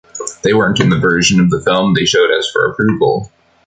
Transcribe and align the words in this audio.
They 0.41 0.51
weren't 0.55 0.79
in 0.79 0.89
the 0.89 0.97
version 0.97 1.39
of 1.39 1.51
the 1.51 1.61
film 1.61 1.93
they 1.93 2.05
showed 2.07 2.31
us 2.31 2.49
for 2.51 2.65
approval. 2.65 3.29